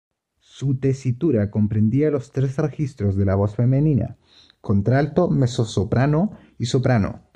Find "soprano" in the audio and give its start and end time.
6.65-7.21